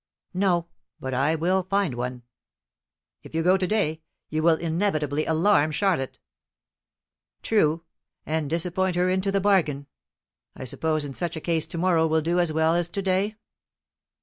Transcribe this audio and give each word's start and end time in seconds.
"No; 0.33 0.65
but 0.99 1.13
I 1.13 1.35
will 1.35 1.61
find 1.61 1.93
one." 1.93 2.23
"If 3.21 3.35
you 3.35 3.43
go 3.43 3.55
today, 3.55 4.01
you 4.29 4.41
will 4.41 4.55
inevitably 4.55 5.27
alarm 5.27 5.69
Charlotte." 5.69 6.17
"True; 7.43 7.83
and 8.25 8.49
disappoint 8.49 8.95
her 8.95 9.09
into 9.09 9.31
the 9.31 9.39
bargain. 9.39 9.85
I 10.55 10.63
suppose 10.63 11.05
in 11.05 11.13
such 11.13 11.35
a 11.35 11.39
case 11.39 11.67
tomorrow 11.67 12.07
will 12.07 12.21
do 12.21 12.39
as 12.39 12.51
well 12.51 12.73
as 12.73 12.89
to 12.89 13.03
day?" 13.03 13.35